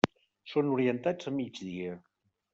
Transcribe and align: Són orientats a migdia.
Són 0.53 0.71
orientats 0.77 1.31
a 1.33 1.35
migdia. 1.37 1.95